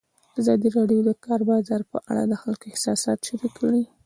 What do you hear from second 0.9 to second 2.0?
د د کار بازار په